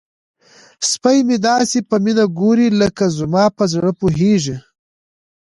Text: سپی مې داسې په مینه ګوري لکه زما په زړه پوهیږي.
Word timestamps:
سپی 0.89 1.17
مې 1.27 1.37
داسې 1.47 1.77
په 1.89 1.95
مینه 2.03 2.25
ګوري 2.39 2.67
لکه 2.81 3.05
زما 3.17 3.45
په 3.57 3.63
زړه 3.73 3.91
پوهیږي. 3.99 4.57